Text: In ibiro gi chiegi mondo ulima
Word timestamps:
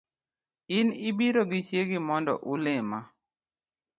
In 0.77 0.87
ibiro 1.09 1.41
gi 1.51 1.59
chiegi 1.67 1.97
mondo 2.07 2.33
ulima 2.53 2.99